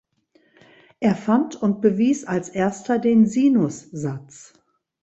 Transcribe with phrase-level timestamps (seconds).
[0.99, 4.55] Er fand und bewies als erster den Sinussatz.